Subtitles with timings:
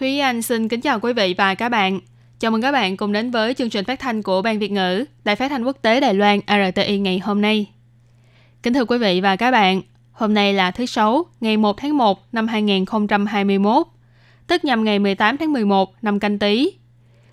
[0.00, 2.00] Thúy Anh xin kính chào quý vị và các bạn.
[2.38, 5.04] Chào mừng các bạn cùng đến với chương trình phát thanh của Ban Việt ngữ,
[5.24, 7.66] Đài phát thanh quốc tế Đài Loan RTI ngày hôm nay.
[8.62, 11.96] Kính thưa quý vị và các bạn, hôm nay là thứ Sáu, ngày 1 tháng
[11.96, 13.86] 1 năm 2021,
[14.46, 16.72] tức nhằm ngày 18 tháng 11 năm canh tí.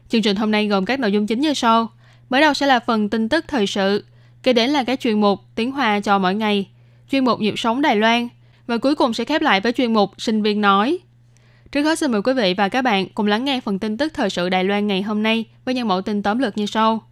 [0.10, 1.88] Chương trình hôm nay gồm các nội dung chính như sau.
[2.30, 4.06] Mở đầu sẽ là phần tin tức thời sự,
[4.44, 6.68] kế đến là các chuyên mục tiếng Hoa cho mỗi ngày,
[7.12, 8.28] chuyên mục nhịp sống Đài Loan,
[8.68, 11.00] và cuối cùng sẽ khép lại với chuyên mục sinh viên nói.
[11.72, 14.14] Trước hết xin mời quý vị và các bạn cùng lắng nghe phần tin tức
[14.14, 17.04] thời sự Đài Loan ngày hôm nay với những mẫu tin tóm lược như sau.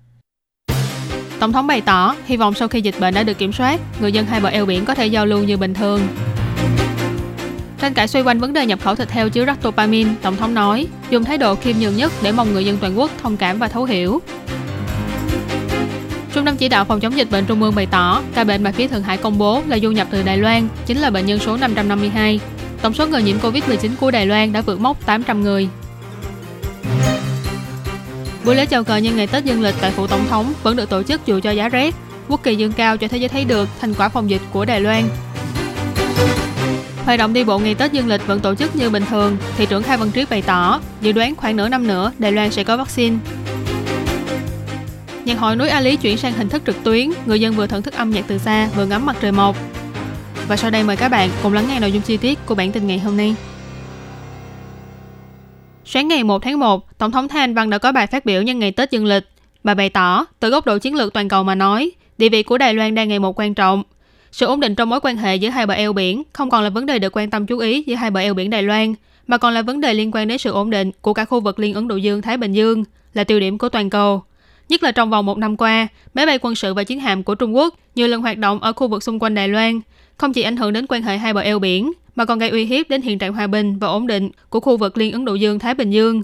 [1.40, 4.12] Tổng thống bày tỏ hy vọng sau khi dịch bệnh đã được kiểm soát, người
[4.12, 6.02] dân hai bờ eo biển có thể giao lưu như bình thường.
[7.80, 10.88] Tranh cãi xoay quanh vấn đề nhập khẩu thịt heo chứa ractopamine, Tổng thống nói
[11.10, 13.68] dùng thái độ khiêm nhường nhất để mong người dân toàn quốc thông cảm và
[13.68, 14.22] thấu hiểu.
[16.34, 18.72] Trung tâm chỉ đạo phòng chống dịch bệnh Trung ương bày tỏ ca bệnh mà
[18.72, 21.40] phía Thượng Hải công bố là du nhập từ Đài Loan chính là bệnh nhân
[21.40, 22.40] số 552,
[22.86, 25.68] Tổng số người nhiễm Covid-19 của Đài Loan đã vượt mốc 800 người.
[28.46, 30.90] Buổi lễ chào cờ nhân ngày Tết dương lịch tại phủ tổng thống vẫn được
[30.90, 31.96] tổ chức dù cho giá rét.
[32.28, 34.82] Quốc kỳ dương cao cho thế giới thấy được thành quả phòng dịch của Đài
[34.82, 35.04] Loan.
[37.06, 39.38] Hoạt động đi bộ ngày Tết dương lịch vẫn tổ chức như bình thường.
[39.58, 42.52] Thị trưởng Khai Văn Triết bày tỏ, dự đoán khoảng nửa năm nữa Đài Loan
[42.52, 43.18] sẽ có vaccine.
[45.26, 47.82] Nhạc hội núi A Lý chuyển sang hình thức trực tuyến, người dân vừa thưởng
[47.82, 49.56] thức âm nhạc từ xa, vừa ngắm mặt trời mọc.
[50.48, 52.72] Và sau đây mời các bạn cùng lắng nghe nội dung chi tiết của bản
[52.72, 53.36] tin ngày hôm nay.
[55.86, 58.42] Sáng ngày 1 tháng 1, Tổng thống Thái Anh Văn đã có bài phát biểu
[58.42, 59.24] nhân ngày Tết dương lịch.
[59.64, 62.58] Bà bày tỏ, từ góc độ chiến lược toàn cầu mà nói, địa vị của
[62.58, 63.84] Đài Loan đang ngày một quan trọng.
[64.32, 66.70] Sự ổn định trong mối quan hệ giữa hai bờ eo biển không còn là
[66.70, 68.94] vấn đề được quan tâm chú ý giữa hai bờ eo biển Đài Loan,
[69.28, 71.60] mà còn là vấn đề liên quan đến sự ổn định của cả khu vực
[71.60, 72.84] Liên Ấn Độ Dương-Thái Bình Dương,
[73.14, 74.24] là tiêu điểm của toàn cầu.
[74.70, 77.36] Nhất là trong vòng một năm qua, máy bay quân sự và chiến hạm của
[77.36, 79.82] Trung Quốc nhiều lần hoạt động ở khu vực xung quanh Đài Loan,
[80.18, 82.66] không chỉ ảnh hưởng đến quan hệ hai bờ eo biển, mà còn gây uy
[82.66, 85.34] hiếp đến hiện trạng hòa bình và ổn định của khu vực Liên Ấn Độ
[85.34, 86.24] Dương-Thái Bình Dương.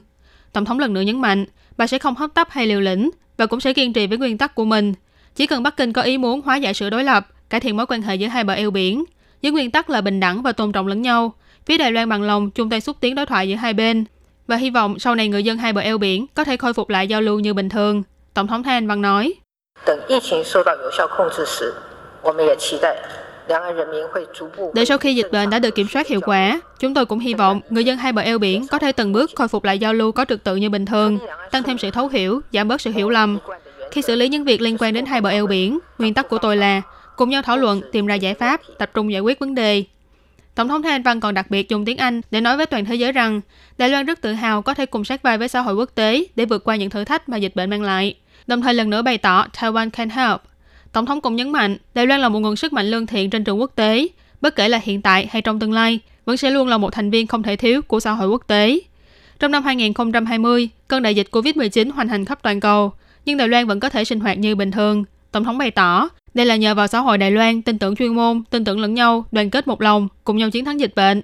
[0.54, 1.46] Tổng thống lần nữa nhấn mạnh,
[1.78, 4.38] bà sẽ không hấp tấp hay liều lĩnh và cũng sẽ kiên trì với nguyên
[4.38, 4.94] tắc của mình.
[5.36, 7.86] Chỉ cần Bắc Kinh có ý muốn hóa giải sự đối lập, cải thiện mối
[7.86, 9.04] quan hệ giữa hai bờ eo biển,
[9.42, 11.34] với nguyên tắc là bình đẳng và tôn trọng lẫn nhau,
[11.66, 14.06] phía Đài Loan bằng lòng chung tay xúc tiến đối thoại giữa hai bên
[14.48, 16.90] và hy vọng sau này người dân hai bờ eo biển có thể khôi phục
[16.90, 18.04] lại giao lưu như bình thường.
[18.34, 19.34] Tổng thống Thanh Văn nói.
[24.74, 27.34] Để sau khi dịch bệnh đã được kiểm soát hiệu quả, chúng tôi cũng hy
[27.34, 29.94] vọng người dân hai bờ eo biển có thể từng bước khôi phục lại giao
[29.94, 31.20] lưu có trật tự như bình thường,
[31.52, 33.38] tăng thêm sự thấu hiểu, giảm bớt sự hiểu lầm.
[33.92, 36.38] Khi xử lý những việc liên quan đến hai bờ eo biển, nguyên tắc của
[36.38, 36.82] tôi là
[37.16, 39.84] cùng nhau thảo luận, tìm ra giải pháp, tập trung giải quyết vấn đề.
[40.56, 42.86] Tổng thống Thái Anh Văn còn đặc biệt dùng tiếng Anh để nói với toàn
[42.86, 43.42] thế giới rằng
[43.78, 46.26] Đài Loan rất tự hào có thể cùng sát vai với xã hội quốc tế
[46.36, 48.16] để vượt qua những thử thách mà dịch bệnh mang lại.
[48.48, 50.42] Đồng thời lần nữa bày tỏ Taiwan can help,
[50.94, 53.44] Tổng thống cũng nhấn mạnh Đài Loan là một nguồn sức mạnh lương thiện trên
[53.44, 54.08] trường quốc tế,
[54.42, 57.10] bất kể là hiện tại hay trong tương lai, vẫn sẽ luôn là một thành
[57.10, 58.80] viên không thể thiếu của xã hội quốc tế.
[59.40, 62.94] Trong năm 2020, cơn đại dịch COVID-19 hoành hành khắp toàn cầu,
[63.26, 65.04] nhưng Đài Loan vẫn có thể sinh hoạt như bình thường.
[65.32, 68.16] Tổng thống bày tỏ, đây là nhờ vào xã hội Đài Loan tin tưởng chuyên
[68.16, 71.22] môn, tin tưởng lẫn nhau, đoàn kết một lòng, cùng nhau chiến thắng dịch bệnh.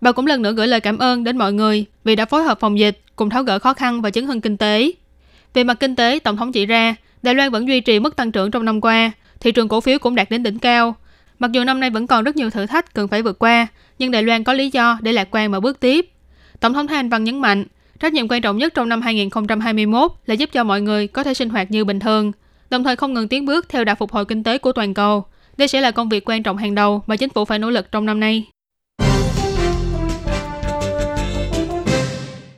[0.00, 2.60] Bà cũng lần nữa gửi lời cảm ơn đến mọi người vì đã phối hợp
[2.60, 4.92] phòng dịch, cùng tháo gỡ khó khăn và chấn hưng kinh tế.
[5.54, 8.32] Về mặt kinh tế, Tổng thống chỉ ra, Đài Loan vẫn duy trì mức tăng
[8.32, 10.94] trưởng trong năm qua, thị trường cổ phiếu cũng đạt đến đỉnh cao.
[11.38, 13.66] Mặc dù năm nay vẫn còn rất nhiều thử thách cần phải vượt qua,
[13.98, 16.10] nhưng Đài Loan có lý do để lạc quan mà bước tiếp.
[16.60, 17.64] Tổng thống Thái Anh Văn nhấn mạnh,
[18.00, 21.34] trách nhiệm quan trọng nhất trong năm 2021 là giúp cho mọi người có thể
[21.34, 22.32] sinh hoạt như bình thường,
[22.70, 25.24] đồng thời không ngừng tiến bước theo đà phục hồi kinh tế của toàn cầu.
[25.56, 27.92] Đây sẽ là công việc quan trọng hàng đầu mà chính phủ phải nỗ lực
[27.92, 28.44] trong năm nay.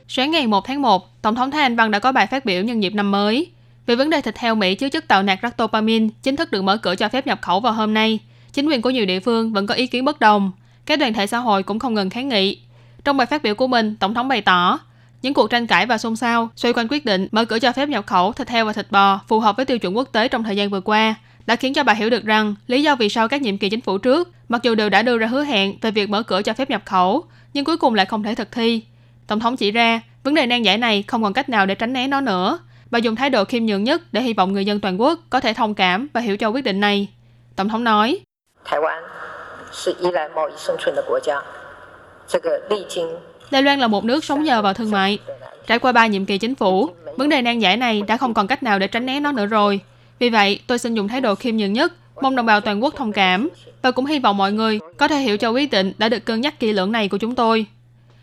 [0.07, 2.63] Sáng ngày 1 tháng 1, Tổng thống Thái Anh Văn đã có bài phát biểu
[2.63, 3.51] nhân dịp năm mới.
[3.85, 6.77] Về vấn đề thịt heo Mỹ chứa chất tạo nạc ractopamine chính thức được mở
[6.77, 8.19] cửa cho phép nhập khẩu vào hôm nay,
[8.53, 10.51] chính quyền của nhiều địa phương vẫn có ý kiến bất đồng.
[10.85, 12.59] Các đoàn thể xã hội cũng không ngừng kháng nghị.
[13.03, 14.79] Trong bài phát biểu của mình, Tổng thống bày tỏ,
[15.21, 17.89] những cuộc tranh cãi và xôn xao xoay quanh quyết định mở cửa cho phép
[17.89, 20.43] nhập khẩu thịt heo và thịt bò phù hợp với tiêu chuẩn quốc tế trong
[20.43, 23.27] thời gian vừa qua đã khiến cho bà hiểu được rằng lý do vì sao
[23.27, 25.91] các nhiệm kỳ chính phủ trước, mặc dù đều đã đưa ra hứa hẹn về
[25.91, 27.23] việc mở cửa cho phép nhập khẩu,
[27.53, 28.81] nhưng cuối cùng lại không thể thực thi.
[29.27, 31.93] Tổng thống chỉ ra, vấn đề nan giải này không còn cách nào để tránh
[31.93, 32.59] né nó nữa
[32.91, 35.39] và dùng thái độ khiêm nhường nhất để hy vọng người dân toàn quốc có
[35.39, 37.07] thể thông cảm và hiểu cho quyết định này.
[37.55, 38.19] Tổng thống nói,
[43.51, 45.19] Đài Loan là một nước sống nhờ vào thương mại.
[45.67, 48.47] Trải qua ba nhiệm kỳ chính phủ, vấn đề nan giải này đã không còn
[48.47, 49.79] cách nào để tránh né nó nữa rồi.
[50.19, 52.93] Vì vậy, tôi xin dùng thái độ khiêm nhường nhất, mong đồng bào toàn quốc
[52.97, 53.49] thông cảm
[53.81, 56.41] và cũng hy vọng mọi người có thể hiểu cho quyết định đã được cân
[56.41, 57.65] nhắc kỹ lưỡng này của chúng tôi.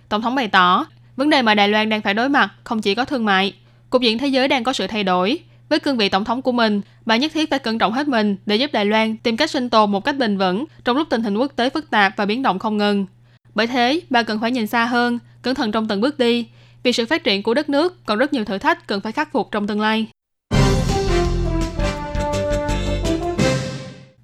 [0.09, 0.87] Tổng thống bày tỏ,
[1.17, 3.55] vấn đề mà Đài Loan đang phải đối mặt không chỉ có thương mại,
[3.91, 5.39] cục diện thế giới đang có sự thay đổi.
[5.69, 8.37] Với cương vị tổng thống của mình, bà nhất thiết phải cẩn trọng hết mình
[8.47, 11.23] để giúp Đài Loan tìm cách sinh tồn một cách bền vững trong lúc tình
[11.23, 13.07] hình quốc tế phức tạp và biến động không ngừng.
[13.55, 16.47] Bởi thế, bà cần phải nhìn xa hơn, cẩn thận trong từng bước đi,
[16.83, 19.33] vì sự phát triển của đất nước còn rất nhiều thử thách cần phải khắc
[19.33, 20.07] phục trong tương lai.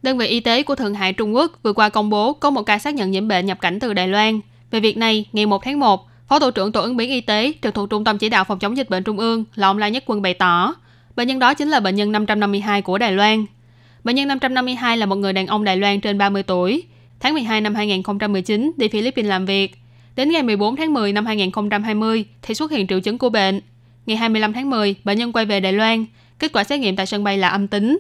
[0.02, 2.62] Đơn vị y tế của Thượng Hải Trung Quốc vừa qua công bố có một
[2.62, 4.40] ca xác nhận nhiễm bệnh nhập cảnh từ Đài Loan.
[4.70, 7.52] Về việc này, ngày 1 tháng 1, Phó Tổ trưởng Tổ ứng biến y tế
[7.62, 9.88] trực thuộc Trung tâm Chỉ đạo Phòng chống dịch bệnh Trung ương là ông La
[9.88, 10.74] Nhất Quân bày tỏ,
[11.16, 13.46] bệnh nhân đó chính là bệnh nhân 552 của Đài Loan.
[14.04, 16.82] Bệnh nhân 552 là một người đàn ông Đài Loan trên 30 tuổi.
[17.20, 19.76] Tháng 12 năm 2019 đi Philippines làm việc.
[20.16, 23.60] Đến ngày 14 tháng 10 năm 2020 thì xuất hiện triệu chứng của bệnh.
[24.06, 26.04] Ngày 25 tháng 10, bệnh nhân quay về Đài Loan.
[26.38, 27.98] Kết quả xét nghiệm tại sân bay là âm tính.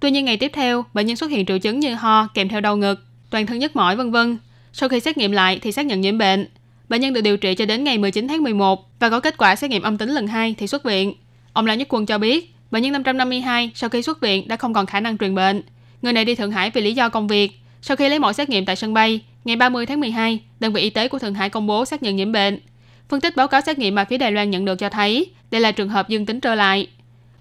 [0.00, 2.60] Tuy nhiên ngày tiếp theo, bệnh nhân xuất hiện triệu chứng như ho kèm theo
[2.60, 4.38] đau ngực, toàn thân nhức mỏi vân vân.
[4.72, 6.46] Sau khi xét nghiệm lại thì xác nhận nhiễm bệnh.
[6.88, 9.56] Bệnh nhân được điều trị cho đến ngày 19 tháng 11 và có kết quả
[9.56, 11.12] xét nghiệm âm tính lần 2 thì xuất viện.
[11.52, 14.72] Ông La Nhất Quân cho biết, bệnh nhân 552 sau khi xuất viện đã không
[14.72, 15.62] còn khả năng truyền bệnh.
[16.02, 17.60] Người này đi Thượng Hải vì lý do công việc.
[17.82, 20.82] Sau khi lấy mẫu xét nghiệm tại sân bay, ngày 30 tháng 12, đơn vị
[20.82, 22.60] y tế của Thượng Hải công bố xác nhận nhiễm bệnh.
[23.08, 25.60] Phân tích báo cáo xét nghiệm mà phía Đài Loan nhận được cho thấy đây
[25.60, 26.86] là trường hợp dương tính trở lại.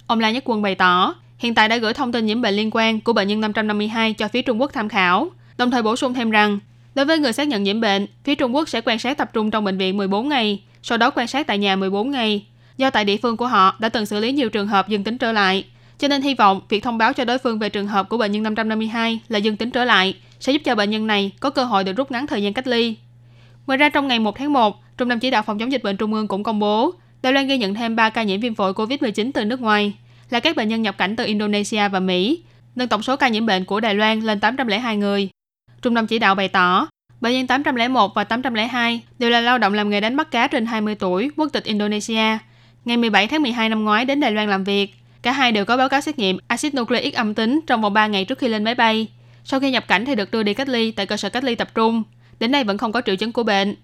[0.07, 2.69] Ông La Nhất Quân bày tỏ, hiện tại đã gửi thông tin nhiễm bệnh liên
[2.71, 6.13] quan của bệnh nhân 552 cho phía Trung Quốc tham khảo, đồng thời bổ sung
[6.13, 6.59] thêm rằng
[6.95, 9.51] đối với người xác nhận nhiễm bệnh, phía Trung Quốc sẽ quan sát tập trung
[9.51, 12.45] trong bệnh viện 14 ngày, sau đó quan sát tại nhà 14 ngày.
[12.77, 15.17] Do tại địa phương của họ đã từng xử lý nhiều trường hợp dương tính
[15.17, 15.65] trở lại,
[15.97, 18.31] cho nên hy vọng việc thông báo cho đối phương về trường hợp của bệnh
[18.31, 21.63] nhân 552 là dương tính trở lại sẽ giúp cho bệnh nhân này có cơ
[21.63, 22.95] hội được rút ngắn thời gian cách ly.
[23.67, 25.97] Ngoài ra trong ngày 1 tháng 1, Trung tâm Chỉ đạo Phòng chống dịch bệnh
[25.97, 28.73] Trung ương cũng công bố Đài Loan ghi nhận thêm 3 ca nhiễm viêm phổi
[28.73, 29.93] COVID-19 từ nước ngoài
[30.29, 32.43] là các bệnh nhân nhập cảnh từ Indonesia và Mỹ,
[32.75, 35.29] nâng tổng số ca nhiễm bệnh của Đài Loan lên 802 người.
[35.85, 36.87] Trung tâm chỉ đạo bày tỏ,
[37.21, 40.65] bệnh nhân 801 và 802 đều là lao động làm nghề đánh bắt cá trên
[40.65, 42.37] 20 tuổi, quốc tịch Indonesia.
[42.85, 44.93] Ngày 17 tháng 12 năm ngoái đến Đài Loan làm việc.
[45.21, 48.07] Cả hai đều có báo cáo xét nghiệm axit nucleic âm tính trong vòng 3
[48.07, 49.07] ngày trước khi lên máy bay.
[49.43, 51.55] Sau khi nhập cảnh thì được đưa đi cách ly tại cơ sở cách ly
[51.55, 52.03] tập trung.
[52.39, 53.75] Đến nay vẫn không có triệu chứng của bệnh.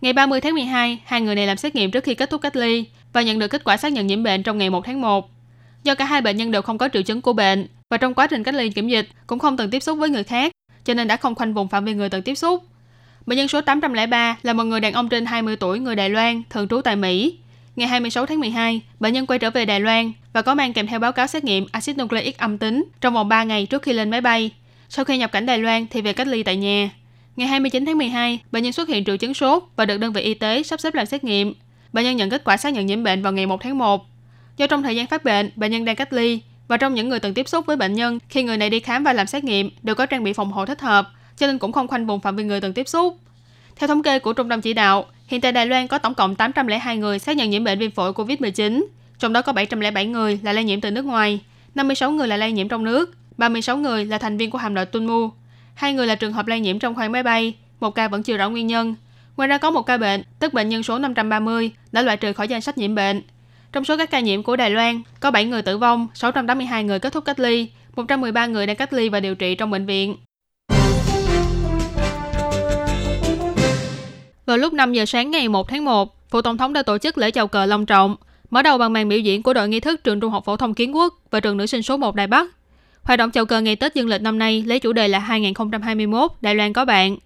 [0.00, 2.56] Ngày 30 tháng 12, hai người này làm xét nghiệm trước khi kết thúc cách
[2.56, 5.30] ly và nhận được kết quả xác nhận nhiễm bệnh trong ngày 1 tháng 1.
[5.84, 8.26] Do cả hai bệnh nhân đều không có triệu chứng của bệnh và trong quá
[8.26, 10.52] trình cách ly kiểm dịch cũng không từng tiếp xúc với người khác,
[10.88, 12.64] cho nên đã không khoanh vùng phạm vi người từng tiếp xúc.
[13.26, 16.42] Bệnh nhân số 803 là một người đàn ông trên 20 tuổi người Đài Loan,
[16.50, 17.38] thường trú tại Mỹ.
[17.76, 20.86] Ngày 26 tháng 12, bệnh nhân quay trở về Đài Loan và có mang kèm
[20.86, 23.92] theo báo cáo xét nghiệm axit nucleic âm tính trong vòng 3 ngày trước khi
[23.92, 24.50] lên máy bay.
[24.88, 26.90] Sau khi nhập cảnh Đài Loan thì về cách ly tại nhà.
[27.36, 30.20] Ngày 29 tháng 12, bệnh nhân xuất hiện triệu chứng sốt và được đơn vị
[30.20, 31.54] y tế sắp xếp làm xét nghiệm.
[31.92, 34.06] Bệnh nhân nhận kết quả xác nhận nhiễm bệnh vào ngày 1 tháng 1.
[34.56, 37.20] Do trong thời gian phát bệnh, bệnh nhân đang cách ly và trong những người
[37.20, 39.70] từng tiếp xúc với bệnh nhân khi người này đi khám và làm xét nghiệm
[39.82, 42.36] đều có trang bị phòng hộ thích hợp, cho nên cũng không khoanh vùng phạm
[42.36, 43.18] vi người từng tiếp xúc.
[43.76, 46.36] Theo thống kê của Trung tâm Chỉ đạo, hiện tại Đài Loan có tổng cộng
[46.36, 48.84] 802 người xác nhận nhiễm bệnh viêm phổi COVID-19,
[49.18, 51.40] trong đó có 707 người là lây nhiễm từ nước ngoài,
[51.74, 54.86] 56 người là lây nhiễm trong nước, 36 người là thành viên của hạm đội
[54.86, 55.30] Tunmu,
[55.74, 58.36] hai người là trường hợp lây nhiễm trong khoang máy bay, một ca vẫn chưa
[58.36, 58.94] rõ nguyên nhân.
[59.36, 62.48] Ngoài ra có một ca bệnh, tức bệnh nhân số 530, đã loại trừ khỏi
[62.48, 63.22] danh sách nhiễm bệnh.
[63.72, 66.98] Trong số các ca nhiễm của Đài Loan, có 7 người tử vong, 682 người
[66.98, 70.16] kết thúc cách ly, 113 người đang cách ly và điều trị trong bệnh viện.
[74.46, 77.18] Vào lúc 5 giờ sáng ngày 1 tháng 1, Phủ Tổng thống đã tổ chức
[77.18, 78.16] lễ chào cờ long trọng,
[78.50, 80.74] mở đầu bằng màn biểu diễn của đội nghi thức trường Trung học phổ thông
[80.74, 82.48] Kiến Quốc và trường nữ sinh số 1 Đài Bắc.
[83.02, 86.30] Hoạt động chào cờ ngày Tết dương lịch năm nay lấy chủ đề là 2021
[86.40, 87.16] Đài Loan có bạn,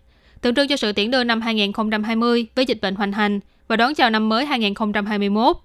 [0.40, 3.94] tượng trưng cho sự tiễn đưa năm 2020 với dịch bệnh hoành hành và đón
[3.94, 5.56] chào năm mới 2021.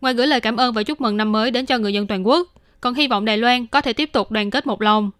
[0.00, 2.26] Ngoài gửi lời cảm ơn và chúc mừng năm mới đến cho người dân toàn
[2.26, 2.48] quốc,
[2.80, 5.10] còn hy vọng Đài Loan có thể tiếp tục đoàn kết một lòng.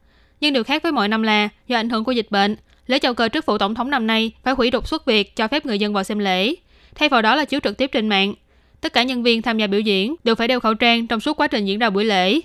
[0.41, 2.57] Nhưng điều khác với mọi năm là, do ảnh hưởng của dịch bệnh,
[2.87, 5.49] lễ chào cờ trước phủ tổng thống năm nay phải hủy đột xuất việc cho
[5.49, 6.55] phép người dân vào xem lễ.
[6.95, 8.35] Thay vào đó là chiếu trực tiếp trên mạng.
[8.81, 11.41] Tất cả nhân viên tham gia biểu diễn đều phải đeo khẩu trang trong suốt
[11.41, 12.41] quá trình diễn ra buổi lễ.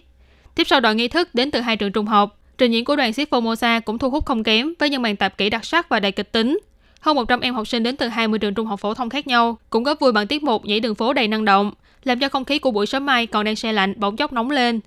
[0.55, 3.13] Tiếp sau đoàn nghi thức đến từ hai trường trung học, trình diễn của đoàn
[3.13, 5.99] siết Formosa cũng thu hút không kém với những màn tạp kỹ đặc sắc và
[5.99, 6.59] đầy kịch tính.
[6.99, 9.57] Hơn 100 em học sinh đến từ 20 trường trung học phổ thông khác nhau
[9.69, 11.71] cũng góp vui bằng tiết mục nhảy đường phố đầy năng động,
[12.05, 14.51] làm cho không khí của buổi sớm mai còn đang xe lạnh bỗng chốc nóng
[14.51, 14.79] lên.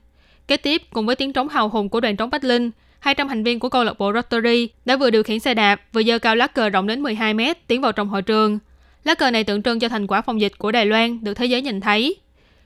[0.48, 3.44] Kế tiếp, cùng với tiếng trống hào hùng của đoàn trống Bách Linh, 200 thành
[3.44, 6.36] viên của câu lạc bộ Rotary đã vừa điều khiển xe đạp, vừa dơ cao
[6.36, 8.58] lá cờ rộng đến 12 mét tiến vào trong hội trường.
[9.04, 11.46] Lá cờ này tượng trưng cho thành quả phòng dịch của Đài Loan được thế
[11.46, 12.16] giới nhìn thấy.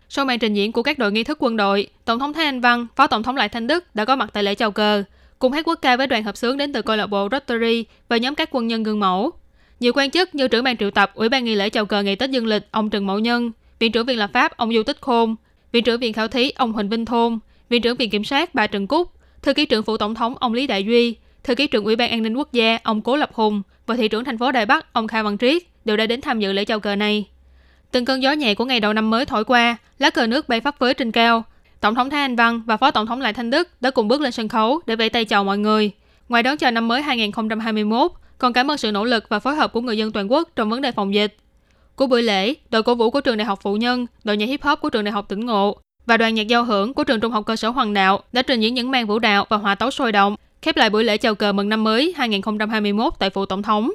[0.08, 2.60] Sau màn trình diễn của các đội nghi thức quân đội, Tổng thống Thái Anh
[2.60, 5.02] Văn, Phó Tổng thống Lại Thanh Đức đã có mặt tại lễ chào cờ,
[5.38, 8.16] cùng hát quốc ca với đoàn hợp xướng đến từ câu lạc bộ Rotary và
[8.16, 9.30] nhóm các quân nhân gương mẫu.
[9.80, 12.16] Nhiều quan chức như trưởng ban triệu tập Ủy ban nghi lễ chào cờ ngày
[12.16, 15.00] Tết Dương lịch ông Trần Mậu Nhân, Viện trưởng Viện lập pháp ông Du Tích
[15.00, 15.36] Khôn,
[15.72, 18.66] Viện trưởng Viện khảo thí ông Huỳnh Vinh Thôn, Viện trưởng Viện kiểm sát bà
[18.66, 19.10] Trần Cúc,
[19.42, 22.10] Thư ký trưởng phủ tổng thống ông Lý Đại Duy, Thư ký trưởng Ủy ban
[22.10, 24.92] an ninh quốc gia ông Cố Lập Hùng và thị trưởng thành phố Đài Bắc
[24.92, 27.28] ông Kha Văn Triết đều đã đến tham dự lễ chào cờ này.
[27.90, 30.60] Từng cơn gió nhẹ của ngày đầu năm mới thổi qua, lá cờ nước bay
[30.60, 31.44] phấp phới trên cao.
[31.80, 34.20] Tổng thống Thái Anh Văn và Phó Tổng thống Lại Thanh Đức đã cùng bước
[34.20, 35.90] lên sân khấu để vẫy tay chào mọi người.
[36.28, 39.72] Ngoài đón chào năm mới 2021, còn cảm ơn sự nỗ lực và phối hợp
[39.72, 41.36] của người dân toàn quốc trong vấn đề phòng dịch.
[41.96, 44.62] Của buổi lễ, đội cổ vũ của trường Đại học Phụ Nhân, đội nhạc hip
[44.62, 47.32] hop của trường Đại học Tỉnh Ngộ và đoàn nhạc giao hưởng của trường Trung
[47.32, 49.90] học cơ sở Hoàng Đạo đã trình diễn những màn vũ đạo và hòa tấu
[49.90, 53.62] sôi động, khép lại buổi lễ chào cờ mừng năm mới 2021 tại phủ tổng
[53.62, 53.90] thống.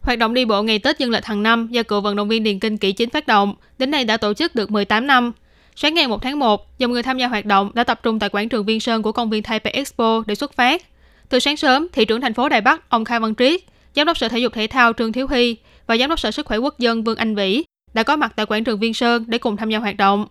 [0.00, 2.42] Hoạt động đi bộ ngày Tết dương lịch hàng năm do cựu vận động viên
[2.42, 5.32] Điền Kinh Kỷ Chính phát động, đến nay đã tổ chức được 18 năm.
[5.76, 8.28] Sáng ngày 1 tháng 1, dòng người tham gia hoạt động đã tập trung tại
[8.28, 10.82] quảng trường Viên Sơn của công viên Taipei Expo để xuất phát.
[11.28, 13.60] Từ sáng sớm, thị trưởng thành phố Đài Bắc ông Khai Văn Triết,
[13.96, 15.56] giám đốc sở thể dục thể thao Trương Thiếu Hy
[15.86, 17.62] và giám đốc sở sức khỏe quốc dân Vương Anh Vĩ
[17.94, 20.26] đã có mặt tại quảng trường Viên Sơn để cùng tham gia hoạt động.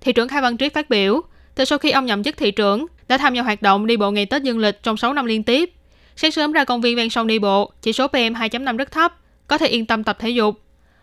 [0.00, 1.20] Thị trưởng Khai Văn Triết phát biểu,
[1.54, 4.10] từ sau khi ông nhậm chức thị trưởng, đã tham gia hoạt động đi bộ
[4.10, 5.72] ngày Tết dương lịch trong 6 năm liên tiếp.
[6.16, 9.14] Sáng sớm ra công viên ven sông đi bộ, chỉ số PM 2.5 rất thấp,
[9.46, 10.60] có thể yên tâm tập thể dục.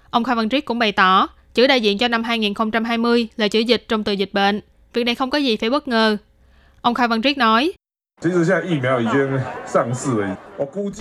[0.09, 3.59] Ông Khai Văn Triết cũng bày tỏ, chữ đại diện cho năm 2020 là chữ
[3.59, 4.61] dịch trong từ dịch bệnh.
[4.93, 6.17] Việc này không có gì phải bất ngờ.
[6.81, 7.73] Ông Khai Văn Triết nói,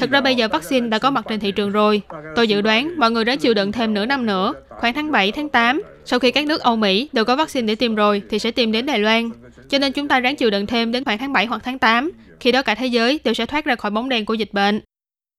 [0.01, 2.03] Thực ra bây giờ vaccine đã có mặt trên thị trường rồi.
[2.37, 5.33] Tôi dự đoán mọi người ráng chịu đựng thêm nửa năm nữa, khoảng tháng 7,
[5.33, 5.83] tháng 8.
[6.05, 8.73] Sau khi các nước Âu Mỹ đều có vaccine để tiêm rồi thì sẽ tiêm
[8.73, 9.31] đến Đài Loan.
[9.69, 12.11] Cho nên chúng ta ráng chịu đựng thêm đến khoảng tháng 7 hoặc tháng 8.
[12.41, 14.81] Khi đó cả thế giới đều sẽ thoát ra khỏi bóng đen của dịch bệnh.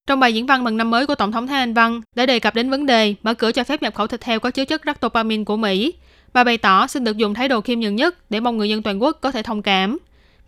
[0.08, 2.40] Trong bài diễn văn mừng năm mới của Tổng thống Thái Anh Văn đã đề
[2.40, 4.82] cập đến vấn đề mở cửa cho phép nhập khẩu thịt heo có chứa chất
[4.86, 5.94] ractopamine của Mỹ.
[6.34, 8.82] Bà bày tỏ xin được dùng thái độ khiêm nhường nhất để mong người dân
[8.82, 9.98] toàn quốc có thể thông cảm.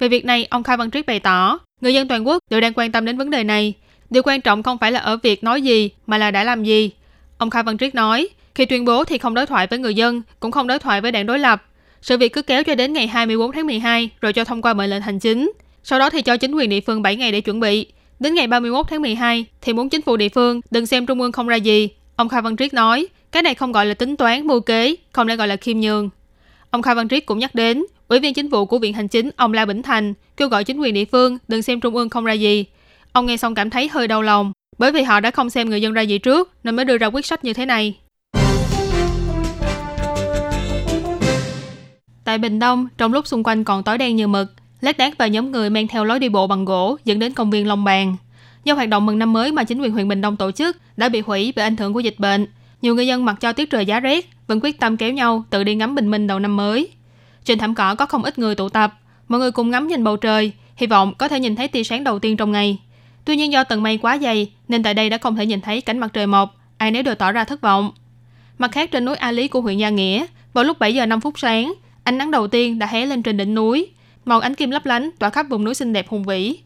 [0.01, 2.73] Về việc này, ông Khai Văn Triết bày tỏ, người dân toàn quốc đều đang
[2.75, 3.73] quan tâm đến vấn đề này.
[4.09, 6.91] Điều quan trọng không phải là ở việc nói gì, mà là đã làm gì.
[7.37, 10.21] Ông Khai Văn Triết nói, khi tuyên bố thì không đối thoại với người dân,
[10.39, 11.63] cũng không đối thoại với đảng đối lập.
[12.01, 14.89] Sự việc cứ kéo cho đến ngày 24 tháng 12 rồi cho thông qua mệnh
[14.89, 15.51] lệnh hành chính.
[15.83, 17.85] Sau đó thì cho chính quyền địa phương 7 ngày để chuẩn bị.
[18.19, 21.31] Đến ngày 31 tháng 12 thì muốn chính phủ địa phương đừng xem Trung ương
[21.31, 21.89] không ra gì.
[22.15, 25.27] Ông Khai Văn Triết nói, cái này không gọi là tính toán, mưu kế, không
[25.27, 26.09] nên gọi là khiêm nhường.
[26.69, 29.29] Ông Khai Văn Triết cũng nhắc đến, Ủy viên chính vụ của Viện Hành Chính
[29.35, 32.25] ông La Bỉnh Thành kêu gọi chính quyền địa phương đừng xem Trung ương không
[32.25, 32.65] ra gì.
[33.11, 35.81] Ông nghe xong cảm thấy hơi đau lòng, bởi vì họ đã không xem người
[35.81, 37.97] dân ra gì trước nên mới đưa ra quyết sách như thế này.
[42.23, 45.27] Tại Bình Đông, trong lúc xung quanh còn tối đen như mực, lác đác và
[45.27, 48.15] nhóm người mang theo lối đi bộ bằng gỗ dẫn đến công viên Long Bàn.
[48.63, 51.09] Do hoạt động mừng năm mới mà chính quyền huyện Bình Đông tổ chức đã
[51.09, 52.47] bị hủy vì ảnh hưởng của dịch bệnh,
[52.81, 55.63] nhiều người dân mặc cho tiết trời giá rét vẫn quyết tâm kéo nhau tự
[55.63, 56.89] đi ngắm bình minh đầu năm mới.
[57.45, 58.93] Trên thảm cỏ có không ít người tụ tập,
[59.27, 62.03] mọi người cùng ngắm nhìn bầu trời, hy vọng có thể nhìn thấy tia sáng
[62.03, 62.79] đầu tiên trong ngày.
[63.25, 65.81] Tuy nhiên do tầng mây quá dày nên tại đây đã không thể nhìn thấy
[65.81, 67.91] cảnh mặt trời mọc, ai nấy đều tỏ ra thất vọng.
[68.57, 71.21] Mặt khác trên núi A Lý của huyện Gia Nghĩa, vào lúc 7 giờ 5
[71.21, 73.87] phút sáng, ánh nắng đầu tiên đã hé lên trên đỉnh núi,
[74.25, 76.57] màu ánh kim lấp lánh tỏa khắp vùng núi xinh đẹp hùng vĩ.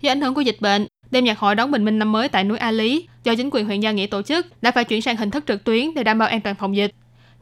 [0.00, 2.44] Do ảnh hưởng của dịch bệnh, đêm nhạc hội đón bình minh năm mới tại
[2.44, 5.16] núi A Lý do chính quyền huyện Gia Nghĩa tổ chức đã phải chuyển sang
[5.16, 6.90] hình thức trực tuyến để đảm bảo an toàn phòng dịch.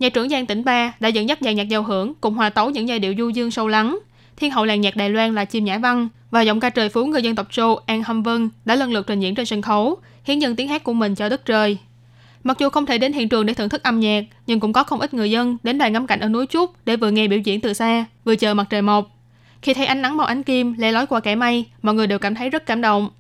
[0.03, 2.71] Nhạc trưởng Giang tỉnh Ba đã dẫn dắt dàn nhạc giao hưởng cùng hòa tấu
[2.71, 3.99] những giai điệu du dương sâu lắng.
[4.37, 7.07] Thiên hậu làng nhạc Đài Loan là Chim Nhã Văn và giọng ca trời phú
[7.07, 9.97] người dân tộc Châu An Hâm Vân đã lần lượt trình diễn trên sân khấu,
[10.25, 11.79] hiến dâng tiếng hát của mình cho đất trời.
[12.45, 14.85] Mặc dù không thể đến hiện trường để thưởng thức âm nhạc, nhưng cũng có
[14.85, 17.39] không ít người dân đến đài ngắm cảnh ở núi Trúc để vừa nghe biểu
[17.39, 19.11] diễn từ xa, vừa chờ mặt trời mọc.
[19.63, 22.19] Khi thấy ánh nắng màu ánh kim lê lói qua kẻ mây, mọi người đều
[22.19, 23.11] cảm thấy rất cảm động.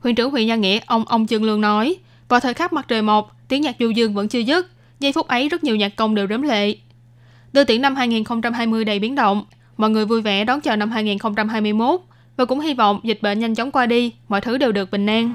[0.00, 1.96] Huyện trưởng huyện Gia Nghĩa, ông ông Trương Lương nói,
[2.28, 5.28] vào thời khắc mặt trời mọc, tiếng nhạc du dương vẫn chưa dứt, Giây phút
[5.28, 6.76] ấy rất nhiều nhạc công đều rớm lệ.
[7.52, 9.44] Đưa tiễn năm 2020 đầy biến động,
[9.76, 12.00] mọi người vui vẻ đón chờ năm 2021
[12.36, 15.06] và cũng hy vọng dịch bệnh nhanh chóng qua đi, mọi thứ đều được bình
[15.06, 15.34] an.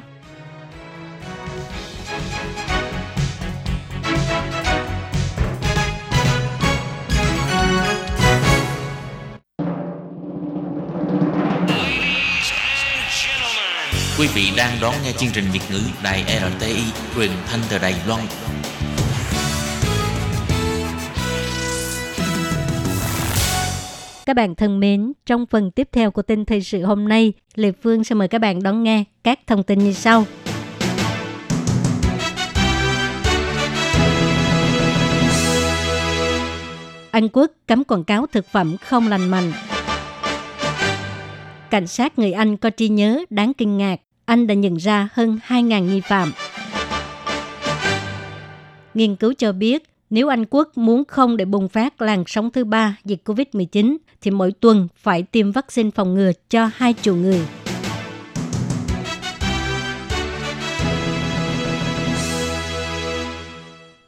[14.20, 16.82] Quý vị đang đón nghe chương trình Việt ngữ Đài RTI
[17.16, 18.22] truyền thanh từ Đài Loan.
[24.32, 27.72] Các bạn thân mến, trong phần tiếp theo của tin thời sự hôm nay, Lê
[27.72, 30.26] Phương sẽ mời các bạn đón nghe các thông tin như sau.
[37.12, 39.52] Anh Quốc cấm quảng cáo thực phẩm không lành mạnh.
[41.70, 44.02] Cảnh sát người Anh có trí nhớ đáng kinh ngạc.
[44.26, 46.32] Anh đã nhận ra hơn 2.000 nghi phạm.
[48.94, 52.64] Nghiên cứu cho biết, nếu Anh Quốc muốn không để bùng phát làn sóng thứ
[52.64, 57.42] ba dịch COVID-19, thì mỗi tuần phải tiêm vaccine phòng ngừa cho 2 triệu người.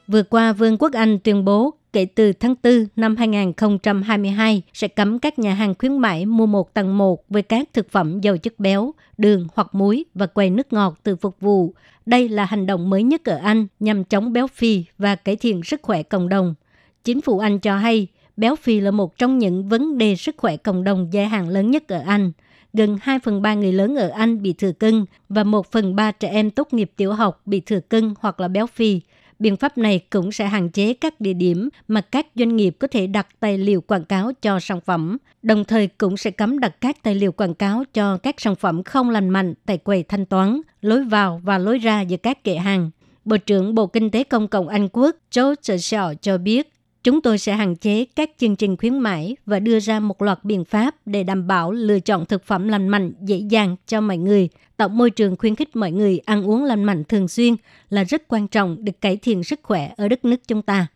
[0.07, 5.19] Vừa qua, Vương quốc Anh tuyên bố kể từ tháng 4 năm 2022 sẽ cấm
[5.19, 8.59] các nhà hàng khuyến mãi mua một tầng một với các thực phẩm giàu chất
[8.59, 11.73] béo, đường hoặc muối và quầy nước ngọt từ phục vụ,
[12.05, 15.63] đây là hành động mới nhất ở Anh nhằm chống béo phì và cải thiện
[15.63, 16.55] sức khỏe cộng đồng.
[17.03, 18.07] Chính phủ Anh cho hay,
[18.37, 21.71] béo phì là một trong những vấn đề sức khỏe cộng đồng dài hạn lớn
[21.71, 22.31] nhất ở Anh.
[22.73, 26.11] Gần 2 phần 3 người lớn ở Anh bị thừa cân và 1 phần 3
[26.11, 29.01] trẻ em tốt nghiệp tiểu học bị thừa cân hoặc là béo phì.
[29.39, 32.87] Biện pháp này cũng sẽ hạn chế các địa điểm mà các doanh nghiệp có
[32.87, 36.81] thể đặt tài liệu quảng cáo cho sản phẩm, đồng thời cũng sẽ cấm đặt
[36.81, 40.25] các tài liệu quảng cáo cho các sản phẩm không lành mạnh tại quầy thanh
[40.25, 42.91] toán, lối vào và lối ra giữa các kệ hàng.
[43.25, 46.72] Bộ trưởng Bộ Kinh tế Công cộng Anh Quốc Joe Shaw cho biết
[47.03, 50.43] Chúng tôi sẽ hạn chế các chương trình khuyến mãi và đưa ra một loạt
[50.43, 54.17] biện pháp để đảm bảo lựa chọn thực phẩm lành mạnh dễ dàng cho mọi
[54.17, 54.49] người.
[54.77, 57.55] Tạo môi trường khuyến khích mọi người ăn uống lành mạnh thường xuyên
[57.89, 60.87] là rất quan trọng để cải thiện sức khỏe ở đất nước chúng ta.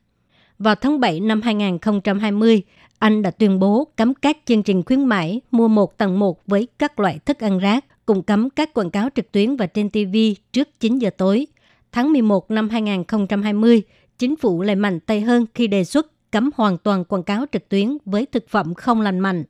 [0.59, 2.61] Vào tháng 7 năm 2020,
[2.99, 6.67] Anh đã tuyên bố cấm các chương trình khuyến mãi mua một tầng một với
[6.79, 10.15] các loại thức ăn rác, cùng cấm các quảng cáo trực tuyến và trên TV
[10.51, 11.47] trước 9 giờ tối.
[11.91, 13.83] Tháng 11 năm 2020,
[14.19, 17.69] chính phủ lại mạnh tay hơn khi đề xuất cấm hoàn toàn quảng cáo trực
[17.69, 19.43] tuyến với thực phẩm không lành mạnh.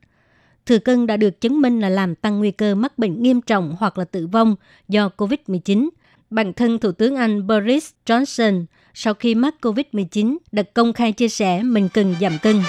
[0.66, 3.76] Thừa cân đã được chứng minh là làm tăng nguy cơ mắc bệnh nghiêm trọng
[3.80, 4.56] hoặc là tử vong
[4.88, 5.90] do COVID-19.
[6.30, 11.30] Bản thân Thủ tướng Anh Boris Johnson sau khi mắc COVID-19 đã công khai chia
[11.30, 12.62] sẻ mình cần giảm cân.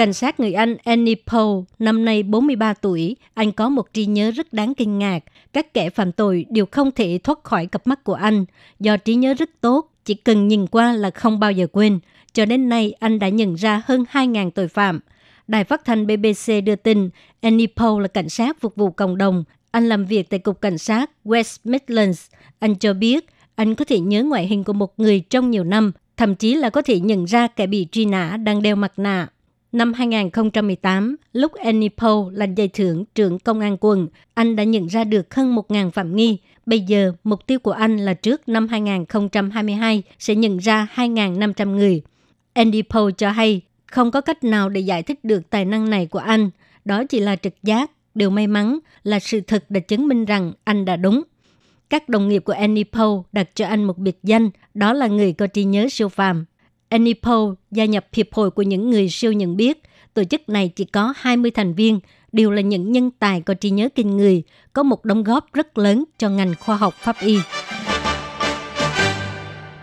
[0.00, 4.30] Cảnh sát người Anh Annie Paul, năm nay 43 tuổi, anh có một trí nhớ
[4.30, 5.24] rất đáng kinh ngạc.
[5.52, 8.44] Các kẻ phạm tội đều không thể thoát khỏi cặp mắt của anh.
[8.78, 11.98] Do trí nhớ rất tốt, chỉ cần nhìn qua là không bao giờ quên.
[12.32, 15.00] Cho đến nay, anh đã nhận ra hơn 2.000 tội phạm.
[15.48, 19.44] Đài phát thanh BBC đưa tin, Annie Paul là cảnh sát phục vụ cộng đồng.
[19.70, 22.26] Anh làm việc tại Cục Cảnh sát West Midlands.
[22.58, 25.92] Anh cho biết, anh có thể nhớ ngoại hình của một người trong nhiều năm,
[26.16, 29.28] thậm chí là có thể nhận ra kẻ bị truy nã đang đeo mặt nạ.
[29.72, 34.86] Năm 2018, lúc Annie Paul là giải thưởng trưởng công an quận, anh đã nhận
[34.86, 36.38] ra được hơn 1.000 phạm nghi.
[36.66, 42.02] Bây giờ, mục tiêu của anh là trước năm 2022 sẽ nhận ra 2.500 người.
[42.52, 46.06] Andy Paul cho hay không có cách nào để giải thích được tài năng này
[46.06, 46.50] của anh.
[46.84, 47.90] Đó chỉ là trực giác.
[48.14, 51.22] Điều may mắn là sự thật đã chứng minh rằng anh đã đúng.
[51.90, 55.32] Các đồng nghiệp của Annie Paul đặt cho anh một biệt danh, đó là người
[55.32, 56.44] có trí nhớ siêu phàm.
[56.90, 59.82] Anipol gia nhập Hiệp hội của những người siêu nhận biết.
[60.14, 62.00] Tổ chức này chỉ có 20 thành viên,
[62.32, 65.78] đều là những nhân tài có trí nhớ kinh người, có một đóng góp rất
[65.78, 67.38] lớn cho ngành khoa học pháp y.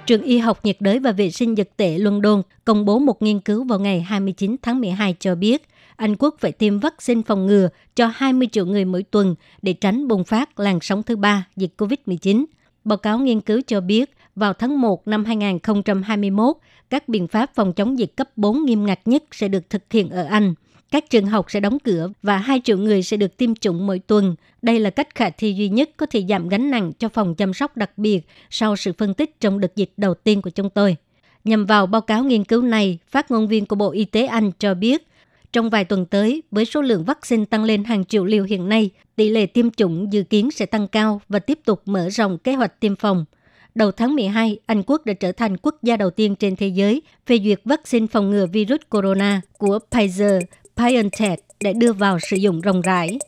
[0.05, 3.39] Trường Y học nhiệt đới và vệ sinh dịch tễ London công bố một nghiên
[3.39, 7.69] cứu vào ngày 29 tháng 12 cho biết Anh Quốc phải tiêm vaccine phòng ngừa
[7.95, 11.73] cho 20 triệu người mỗi tuần để tránh bùng phát làn sóng thứ ba dịch
[11.77, 12.45] COVID-19.
[12.83, 16.55] Báo cáo nghiên cứu cho biết vào tháng 1 năm 2021,
[16.89, 20.09] các biện pháp phòng chống dịch cấp 4 nghiêm ngặt nhất sẽ được thực hiện
[20.09, 20.53] ở Anh.
[20.91, 23.99] Các trường học sẽ đóng cửa và 2 triệu người sẽ được tiêm chủng mỗi
[23.99, 24.35] tuần.
[24.61, 27.53] Đây là cách khả thi duy nhất có thể giảm gánh nặng cho phòng chăm
[27.53, 28.19] sóc đặc biệt
[28.49, 30.95] sau sự phân tích trong đợt dịch đầu tiên của chúng tôi.
[31.43, 34.51] Nhằm vào báo cáo nghiên cứu này, phát ngôn viên của Bộ Y tế Anh
[34.59, 35.07] cho biết,
[35.53, 38.89] trong vài tuần tới, với số lượng vaccine tăng lên hàng triệu liều hiện nay,
[39.15, 42.53] tỷ lệ tiêm chủng dự kiến sẽ tăng cao và tiếp tục mở rộng kế
[42.53, 43.25] hoạch tiêm phòng–
[43.77, 47.01] Đầu tháng 12, Anh Quốc đã trở thành quốc gia đầu tiên trên thế giới
[47.27, 50.41] phê duyệt vaccine phòng ngừa virus corona của Pfizer
[50.75, 53.19] BioNTech để đưa vào sử dụng rộng rãi.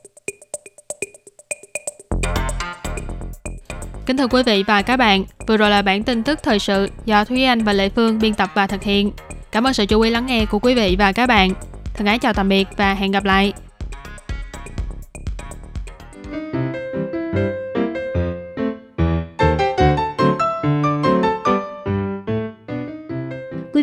[4.06, 6.88] Kính thưa quý vị và các bạn, vừa rồi là bản tin tức thời sự
[7.06, 9.12] do Thúy Anh và Lệ Phương biên tập và thực hiện.
[9.52, 11.54] Cảm ơn sự chú ý lắng nghe của quý vị và các bạn.
[11.94, 13.54] Thân ái chào tạm biệt và hẹn gặp lại.